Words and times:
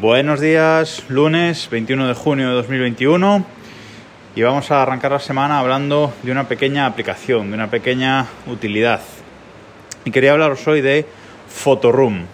Buenos 0.00 0.40
días, 0.40 1.04
lunes 1.10 1.68
21 1.68 2.08
de 2.08 2.14
junio 2.14 2.48
de 2.48 2.54
2021 2.54 3.44
y 4.34 4.40
vamos 4.40 4.70
a 4.70 4.80
arrancar 4.80 5.12
la 5.12 5.18
semana 5.18 5.58
hablando 5.58 6.14
de 6.22 6.32
una 6.32 6.48
pequeña 6.48 6.86
aplicación, 6.86 7.50
de 7.50 7.56
una 7.56 7.68
pequeña 7.68 8.24
utilidad. 8.46 9.02
Y 10.06 10.10
quería 10.10 10.32
hablaros 10.32 10.66
hoy 10.66 10.80
de 10.80 11.04
Photoroom, 11.50 12.24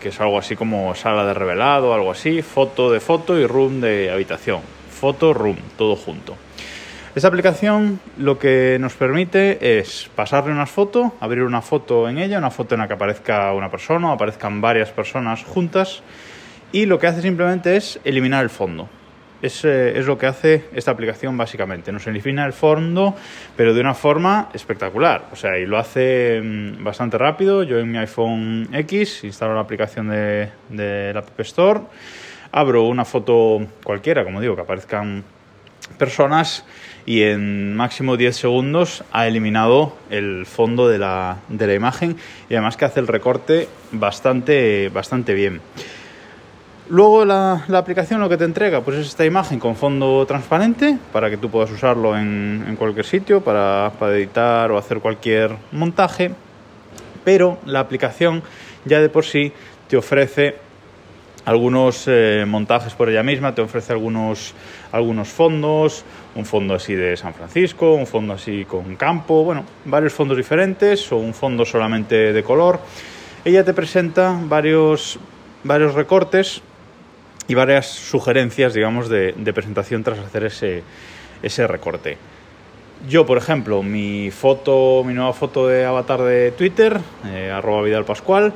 que 0.00 0.10
es 0.10 0.20
algo 0.20 0.38
así 0.38 0.54
como 0.54 0.94
sala 0.94 1.26
de 1.26 1.34
revelado, 1.34 1.92
algo 1.94 2.12
así, 2.12 2.42
foto 2.42 2.92
de 2.92 3.00
foto 3.00 3.36
y 3.36 3.44
room 3.44 3.80
de 3.80 4.12
habitación. 4.12 4.60
Photoroom, 5.00 5.56
todo 5.76 5.96
junto. 5.96 6.36
Esta 7.16 7.26
aplicación 7.26 7.98
lo 8.18 8.38
que 8.38 8.76
nos 8.78 8.94
permite 8.94 9.80
es 9.80 10.08
pasarle 10.14 10.52
una 10.52 10.66
foto, 10.66 11.12
abrir 11.18 11.42
una 11.42 11.60
foto 11.60 12.08
en 12.08 12.18
ella, 12.18 12.38
una 12.38 12.52
foto 12.52 12.76
en 12.76 12.82
la 12.82 12.86
que 12.86 12.94
aparezca 12.94 13.52
una 13.52 13.68
persona 13.68 14.10
o 14.10 14.12
aparezcan 14.12 14.60
varias 14.60 14.90
personas 14.90 15.42
juntas 15.42 16.04
y 16.72 16.86
lo 16.86 16.98
que 16.98 17.06
hace 17.06 17.22
simplemente 17.22 17.76
es 17.76 18.00
eliminar 18.04 18.42
el 18.42 18.50
fondo. 18.50 18.88
Es, 19.42 19.64
eh, 19.64 19.98
es, 19.98 20.06
lo 20.06 20.18
que 20.18 20.26
hace 20.26 20.64
esta 20.74 20.90
aplicación 20.90 21.36
básicamente. 21.36 21.92
Nos 21.92 22.06
elimina 22.06 22.44
el 22.44 22.52
fondo, 22.52 23.16
pero 23.56 23.72
de 23.72 23.80
una 23.80 23.94
forma 23.94 24.50
espectacular. 24.52 25.28
O 25.32 25.36
sea, 25.36 25.58
y 25.58 25.64
lo 25.64 25.78
hace 25.78 26.40
mm, 26.42 26.84
bastante 26.84 27.16
rápido. 27.16 27.62
Yo 27.62 27.78
en 27.78 27.90
mi 27.90 27.98
iPhone 27.98 28.68
X 28.72 29.24
instalo 29.24 29.54
la 29.54 29.62
aplicación 29.62 30.08
de, 30.08 30.50
de 30.68 31.12
la 31.14 31.20
App 31.20 31.40
Store, 31.40 31.80
abro 32.52 32.84
una 32.84 33.06
foto 33.06 33.66
cualquiera, 33.82 34.24
como 34.24 34.40
digo, 34.40 34.54
que 34.54 34.62
aparezcan 34.62 35.24
personas 35.98 36.64
y 37.06 37.22
en 37.22 37.74
máximo 37.74 38.16
10 38.16 38.36
segundos 38.36 39.04
ha 39.12 39.26
eliminado 39.26 39.96
el 40.10 40.46
fondo 40.46 40.88
de 40.88 40.98
la, 40.98 41.38
de 41.48 41.66
la 41.66 41.74
imagen 41.74 42.16
y 42.48 42.54
además 42.54 42.76
que 42.76 42.84
hace 42.84 43.00
el 43.00 43.06
recorte 43.06 43.68
bastante, 43.92 44.88
bastante 44.90 45.34
bien. 45.34 45.60
Luego 46.90 47.24
la, 47.24 47.64
aplicación 47.72 48.18
lo 48.18 48.28
que 48.28 48.36
te 48.36 48.42
entrega 48.42 48.80
pues 48.80 48.96
es 48.96 49.06
esta 49.06 49.24
imagen 49.24 49.60
con 49.60 49.76
fondo 49.76 50.26
transparente 50.26 50.98
para 51.12 51.30
que 51.30 51.36
tú 51.36 51.48
puedas 51.48 51.70
usarlo 51.70 52.18
en, 52.18 52.64
en 52.66 52.74
cualquier 52.74 53.06
sitio 53.06 53.42
para, 53.42 53.92
para, 53.96 54.16
editar 54.16 54.72
o 54.72 54.76
hacer 54.76 54.98
cualquier 54.98 55.54
montaje, 55.70 56.32
pero 57.22 57.58
la 57.64 57.78
aplicación 57.78 58.42
ya 58.84 59.00
de 59.00 59.08
por 59.08 59.24
sí 59.24 59.52
te 59.86 59.96
ofrece 59.96 60.56
algunos 61.44 62.06
eh, 62.08 62.44
montajes 62.44 62.92
por 62.94 63.08
ella 63.08 63.22
misma, 63.22 63.54
te 63.54 63.62
ofrece 63.62 63.92
algunos, 63.92 64.52
algunos 64.90 65.28
fondos, 65.28 66.04
un 66.34 66.44
fondo 66.44 66.74
así 66.74 66.96
de 66.96 67.16
San 67.16 67.34
Francisco, 67.34 67.94
un 67.94 68.08
fondo 68.08 68.34
así 68.34 68.64
con 68.64 68.96
campo, 68.96 69.44
bueno, 69.44 69.64
varios 69.84 70.12
fondos 70.12 70.36
diferentes 70.36 71.12
o 71.12 71.18
un 71.18 71.34
fondo 71.34 71.64
solamente 71.64 72.32
de 72.32 72.42
color. 72.42 72.80
Ella 73.44 73.64
te 73.64 73.74
presenta 73.74 74.36
varios, 74.42 75.20
varios 75.62 75.94
recortes 75.94 76.62
y 77.50 77.54
varias 77.54 77.86
sugerencias, 77.86 78.74
digamos, 78.74 79.08
de, 79.08 79.52
presentación 79.52 80.04
tras 80.04 80.20
hacer 80.20 80.44
ese, 80.44 80.84
ese 81.42 81.66
recorte. 81.66 82.16
Yo, 83.08 83.26
por 83.26 83.38
ejemplo, 83.38 83.82
mi 83.82 84.30
foto, 84.30 85.02
mi 85.04 85.14
nueva 85.14 85.32
foto 85.32 85.66
de 85.66 85.84
avatar 85.84 86.22
de 86.22 86.52
Twitter, 86.52 87.00
eh, 87.26 87.50
arroba 87.52 87.82
Vidal 87.82 88.04
Pascual, 88.04 88.52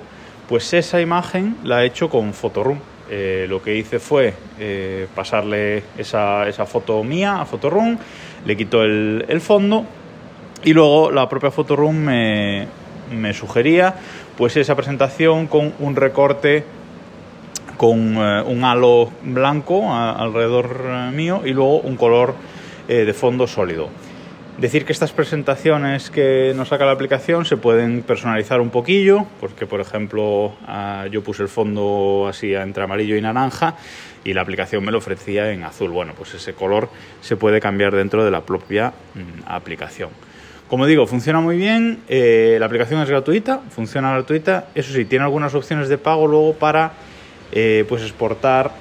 pues 0.49 0.73
esa 0.75 1.01
imagen 1.01 1.57
la 1.65 1.83
he 1.83 1.89
hecho 1.89 2.09
con 2.09 2.33
Photoroom. 2.35 2.79
Eh, 3.11 3.47
lo 3.49 3.61
que 3.61 3.75
hice 3.75 3.99
fue 3.99 4.33
eh, 4.61 5.09
pasarle 5.13 5.83
esa, 5.99 6.47
esa, 6.49 6.65
foto 6.65 7.03
mía 7.03 7.41
a 7.41 7.47
Photoroom, 7.47 7.99
le 8.47 8.57
quito 8.57 8.85
el, 8.85 9.25
el, 9.29 9.41
fondo 9.41 9.87
y 10.63 10.73
luego 10.73 11.11
la 11.11 11.29
propia 11.29 11.51
Photoroom 11.51 11.97
me, 11.97 12.69
me 13.11 13.35
sugería 13.35 13.97
pues 14.39 14.57
esa 14.57 14.77
presentación 14.77 15.49
con 15.49 15.75
un 15.81 15.97
recorte 15.97 16.65
con 17.77 18.17
eh, 18.17 18.43
un 18.43 18.65
halo 18.65 19.11
blanco 19.23 19.95
alrededor 19.95 20.85
eh, 20.85 21.11
mío 21.13 21.43
y 21.45 21.53
luego 21.53 21.79
un 21.81 21.97
color 21.97 22.35
eh, 22.89 23.05
de 23.05 23.13
fondo 23.13 23.47
sólido. 23.47 23.89
Decir 24.59 24.85
que 24.85 24.93
estas 24.93 25.11
presentaciones 25.11 26.11
que 26.11 26.53
nos 26.55 26.69
saca 26.69 26.87
la 26.87 26.93
aplicación 26.93 27.45
se 27.45 27.57
pueden 27.57 28.03
personalizar 28.03 28.61
un 28.61 28.71
poquillo, 28.71 29.27
porque 29.41 29.67
por 29.67 29.81
ejemplo 29.81 30.47
uh, 30.47 31.07
yo 31.11 31.25
puse 31.25 31.43
el 31.43 31.49
fondo 31.49 32.27
así 32.29 32.55
entre 32.55 32.85
amarillo 32.85 33.17
y 33.17 33.21
naranja 33.21 33.75
y 34.23 34.33
la 34.33 34.43
aplicación 34.43 34.85
me 34.85 34.93
lo 34.93 34.99
ofrecía 34.99 35.51
en 35.51 35.65
azul. 35.65 35.91
Bueno, 35.91 36.13
pues 36.17 36.35
ese 36.35 36.55
color 36.55 36.89
se 37.21 37.35
puede 37.35 37.61
cambiar 37.61 37.97
dentro 37.97 38.25
de 38.25 38.31
la 38.31 38.43
propia 38.43 38.91
mm, 39.15 39.43
aplicación. 39.47 40.11
Como 40.69 40.87
digo, 40.87 41.05
funciona 41.09 41.41
muy 41.41 41.57
bien, 41.57 42.01
la 42.09 42.65
aplicación 42.65 43.01
es 43.03 43.09
gratuita, 43.11 43.61
funciona 43.71 44.13
gratuita, 44.13 44.69
eso 44.75 44.95
sí, 44.95 45.05
tiene 45.05 45.25
algunas 45.25 45.55
opciones 45.55 45.89
de 45.89 45.99
pago 45.99 46.27
luego 46.27 46.55
para 46.55 46.93
eh, 47.55 47.87
pues 47.89 48.03
exportar 48.03 48.73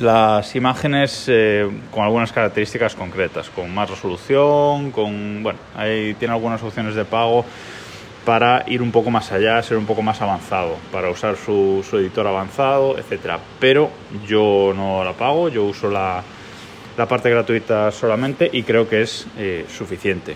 las 0.00 0.56
imágenes 0.56 1.26
eh, 1.28 1.68
con 1.90 2.02
algunas 2.02 2.32
características 2.32 2.94
concretas, 2.94 3.50
con 3.50 3.72
más 3.72 3.90
resolución, 3.90 4.90
con 4.90 5.42
bueno, 5.42 5.58
ahí 5.76 6.14
tiene 6.14 6.32
algunas 6.32 6.62
opciones 6.62 6.94
de 6.94 7.04
pago 7.04 7.44
para 8.24 8.64
ir 8.66 8.80
un 8.80 8.90
poco 8.90 9.10
más 9.10 9.30
allá, 9.32 9.62
ser 9.62 9.76
un 9.76 9.84
poco 9.84 10.00
más 10.00 10.22
avanzado, 10.22 10.78
para 10.90 11.10
usar 11.10 11.36
su, 11.36 11.84
editor 11.92 12.26
avanzado, 12.26 12.98
etcétera. 12.98 13.38
Pero 13.60 13.90
yo 14.26 14.72
no 14.74 15.04
la 15.04 15.12
pago, 15.12 15.50
yo 15.50 15.64
uso 15.64 15.90
la, 15.90 16.22
la 16.96 17.06
parte 17.06 17.28
gratuita 17.28 17.90
solamente 17.92 18.48
y 18.50 18.62
creo 18.62 18.88
que 18.88 19.02
es 19.02 19.26
eh, 19.36 19.66
suficiente. 19.68 20.34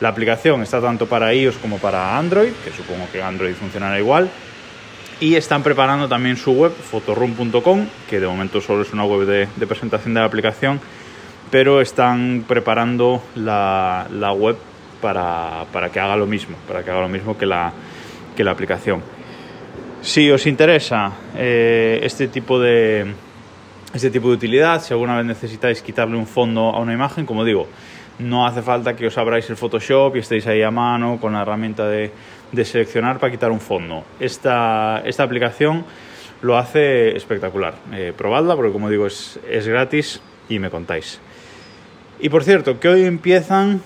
La 0.00 0.10
aplicación 0.10 0.62
está 0.62 0.80
tanto 0.80 1.06
para 1.06 1.34
iOS 1.34 1.56
como 1.56 1.78
para 1.78 2.16
Android, 2.16 2.52
que 2.64 2.70
supongo 2.70 3.08
que 3.10 3.20
Android 3.20 3.54
funcionará 3.54 3.98
igual. 3.98 4.30
Y 5.18 5.34
están 5.34 5.62
preparando 5.62 6.08
también 6.08 6.36
su 6.36 6.52
web, 6.52 6.72
fotoroom.com, 6.72 7.86
que 8.08 8.20
de 8.20 8.26
momento 8.26 8.60
solo 8.60 8.82
es 8.82 8.92
una 8.92 9.04
web 9.04 9.26
de, 9.26 9.48
de, 9.56 9.66
presentación 9.66 10.12
de 10.12 10.20
la 10.20 10.26
aplicación, 10.26 10.78
pero 11.50 11.80
están 11.80 12.44
preparando 12.46 13.22
la, 13.34 14.06
la 14.12 14.32
web 14.32 14.56
para, 15.00 15.64
para, 15.72 15.90
que 15.90 16.00
haga 16.00 16.16
lo 16.16 16.26
mismo, 16.26 16.56
para 16.68 16.82
que 16.82 16.90
haga 16.90 17.00
lo 17.00 17.08
mismo 17.08 17.38
que 17.38 17.46
la, 17.46 17.72
que 18.36 18.44
la 18.44 18.50
aplicación. 18.50 19.00
Si 20.02 20.30
os 20.30 20.46
interesa 20.46 21.12
eh, 21.34 21.98
este, 22.02 22.28
tipo 22.28 22.60
de, 22.60 23.14
este 23.94 24.10
tipo 24.10 24.28
de 24.28 24.34
utilidad, 24.34 24.82
si 24.82 24.92
alguna 24.92 25.16
vez 25.16 25.24
necesitáis 25.24 25.80
quitarle 25.80 26.16
un 26.16 26.26
fondo 26.26 26.74
a 26.74 26.80
una 26.80 26.92
imagen, 26.92 27.24
como 27.24 27.42
digo, 27.42 27.68
no 28.18 28.46
hace 28.46 28.62
falta 28.62 28.96
que 28.96 29.06
os 29.06 29.18
abráis 29.18 29.48
el 29.50 29.56
Photoshop 29.56 30.16
y 30.16 30.20
estéis 30.20 30.46
ahí 30.46 30.62
a 30.62 30.70
mano 30.70 31.18
con 31.20 31.32
la 31.32 31.42
herramienta 31.42 31.86
de, 31.86 32.10
seleccionar 32.64 33.18
para 33.18 33.30
quitar 33.30 33.50
un 33.50 33.60
fondo. 33.60 34.04
Esta, 34.18 35.02
esta 35.04 35.22
aplicación 35.22 35.84
lo 36.42 36.56
hace 36.56 37.16
espectacular. 37.16 37.74
Eh, 37.92 38.12
probadla 38.16 38.56
porque 38.56 38.72
como 38.72 38.88
digo 38.88 39.06
es, 39.06 39.38
es 39.48 39.66
gratis 39.68 40.20
y 40.48 40.58
me 40.58 40.70
contáis. 40.70 41.20
Y 42.18 42.28
por 42.28 42.44
cierto, 42.44 42.80
que 42.80 42.88
hoy 42.88 43.04
empiezan 43.04 43.82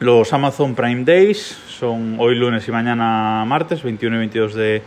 los 0.00 0.32
Amazon 0.32 0.74
Prime 0.74 1.04
Days, 1.04 1.58
son 1.68 2.16
hoy 2.18 2.34
lunes 2.34 2.66
y 2.66 2.72
mañana 2.72 3.44
martes, 3.46 3.82
21 3.82 4.16
y 4.16 4.18
22 4.20 4.54
de, 4.54 4.82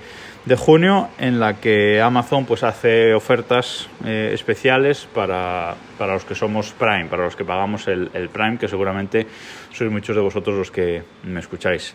junio, 0.57 1.09
en 1.19 1.39
la 1.39 1.59
que 1.61 2.01
Amazon 2.01 2.45
pues 2.45 2.63
hace 2.63 3.13
ofertas 3.13 3.87
eh, 4.03 4.31
especiales 4.33 5.07
para, 5.13 5.75
para, 5.99 6.15
los 6.15 6.25
que 6.25 6.33
somos 6.33 6.71
Prime, 6.71 7.05
para 7.05 7.25
los 7.25 7.35
que 7.35 7.45
pagamos 7.45 7.87
el, 7.87 8.09
Prime, 8.33 8.57
que 8.57 8.67
seguramente 8.67 9.27
sois 9.71 9.91
muchos 9.91 10.15
de 10.15 10.21
vosotros 10.23 10.57
los 10.57 10.71
que 10.71 11.03
me 11.23 11.39
escucháis. 11.39 11.93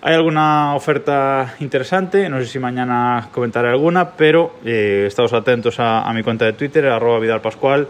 Hay 0.00 0.14
alguna 0.14 0.74
oferta 0.74 1.54
interesante, 1.60 2.30
no 2.30 2.40
sé 2.40 2.46
si 2.46 2.58
mañana 2.58 3.28
comentaré 3.30 3.68
alguna, 3.68 4.12
pero 4.12 4.56
eh, 4.64 5.04
estaos 5.06 5.34
atentos 5.34 5.78
a, 5.80 6.08
a, 6.08 6.14
mi 6.14 6.22
cuenta 6.22 6.46
de 6.46 6.54
Twitter, 6.54 6.86
arroba 6.86 7.18
Vidal 7.18 7.42
Pascual, 7.42 7.88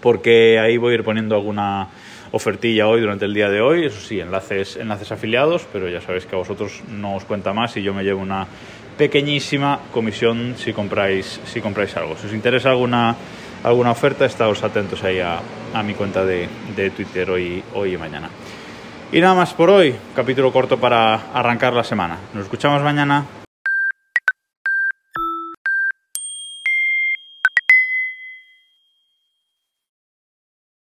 porque 0.00 0.58
ahí 0.58 0.78
voy 0.78 0.92
a 0.92 0.94
ir 0.94 1.04
poniendo 1.04 1.34
alguna 1.34 1.88
ofertilla 2.32 2.86
hoy 2.86 3.00
durante 3.00 3.24
el 3.24 3.34
día 3.34 3.48
de 3.48 3.60
hoy, 3.60 3.86
eso 3.86 4.00
sí, 4.00 4.20
enlaces, 4.20 4.76
enlaces 4.76 5.12
afiliados, 5.12 5.66
pero 5.72 5.88
ya 5.88 6.00
sabéis 6.00 6.26
que 6.26 6.34
a 6.34 6.38
vosotros 6.38 6.82
no 6.88 7.14
os 7.14 7.24
cuenta 7.24 7.52
más 7.52 7.76
y 7.76 7.82
yo 7.82 7.94
me 7.94 8.04
llevo 8.04 8.20
una 8.20 8.46
pequeñísima 8.96 9.80
comisión 9.92 10.54
si 10.56 10.72
compráis, 10.72 11.40
si 11.46 11.60
compráis 11.60 11.96
algo. 11.96 12.16
Si 12.16 12.26
os 12.26 12.32
interesa 12.32 12.70
alguna, 12.70 13.14
alguna 13.62 13.92
oferta, 13.92 14.24
estáos 14.24 14.62
atentos 14.62 15.02
ahí 15.04 15.20
a, 15.20 15.38
a 15.72 15.82
mi 15.82 15.94
cuenta 15.94 16.24
de, 16.24 16.48
de 16.74 16.90
Twitter 16.90 17.30
hoy, 17.30 17.62
hoy 17.74 17.94
y 17.94 17.96
mañana. 17.96 18.28
Y 19.10 19.20
nada 19.20 19.34
más 19.34 19.54
por 19.54 19.70
hoy, 19.70 19.94
capítulo 20.14 20.52
corto 20.52 20.78
para 20.78 21.32
arrancar 21.32 21.72
la 21.72 21.84
semana. 21.84 22.18
Nos 22.34 22.44
escuchamos 22.44 22.82
mañana. 22.82 23.37